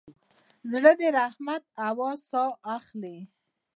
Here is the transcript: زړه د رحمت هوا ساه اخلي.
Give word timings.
زړه 0.71 0.91
د 0.99 1.01
رحمت 1.17 1.63
هوا 1.83 2.11
ساه 2.29 2.51
اخلي. 2.77 3.17